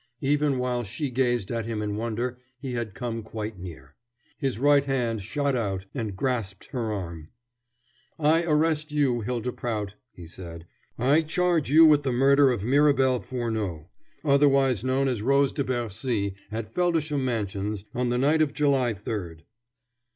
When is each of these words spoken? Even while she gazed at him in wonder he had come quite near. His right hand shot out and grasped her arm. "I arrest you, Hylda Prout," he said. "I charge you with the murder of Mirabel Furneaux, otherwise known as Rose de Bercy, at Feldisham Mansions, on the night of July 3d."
Even 0.21 0.57
while 0.57 0.83
she 0.83 1.11
gazed 1.11 1.51
at 1.51 1.67
him 1.67 1.79
in 1.79 1.95
wonder 1.95 2.39
he 2.57 2.71
had 2.73 2.95
come 2.95 3.21
quite 3.21 3.59
near. 3.59 3.93
His 4.39 4.57
right 4.57 4.83
hand 4.83 5.21
shot 5.21 5.55
out 5.55 5.85
and 5.93 6.15
grasped 6.15 6.65
her 6.71 6.91
arm. 6.91 7.29
"I 8.17 8.41
arrest 8.43 8.91
you, 8.91 9.21
Hylda 9.21 9.51
Prout," 9.51 9.93
he 10.11 10.25
said. 10.25 10.65
"I 10.97 11.21
charge 11.21 11.69
you 11.69 11.85
with 11.85 12.01
the 12.01 12.11
murder 12.11 12.49
of 12.49 12.63
Mirabel 12.65 13.19
Furneaux, 13.19 13.91
otherwise 14.25 14.83
known 14.83 15.07
as 15.07 15.21
Rose 15.21 15.53
de 15.53 15.63
Bercy, 15.63 16.33
at 16.51 16.73
Feldisham 16.73 17.23
Mansions, 17.23 17.85
on 17.93 18.09
the 18.09 18.17
night 18.17 18.41
of 18.41 18.53
July 18.55 18.95
3d." 18.95 19.41